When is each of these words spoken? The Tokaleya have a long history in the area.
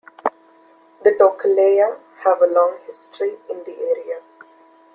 The 1.03 1.11
Tokaleya 1.11 1.99
have 2.23 2.41
a 2.41 2.47
long 2.47 2.79
history 2.87 3.35
in 3.51 3.59
the 3.65 3.77
area. 3.77 4.23